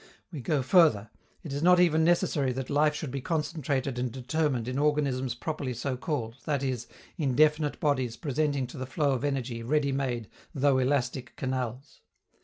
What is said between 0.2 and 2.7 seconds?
We go further: it is not even necessary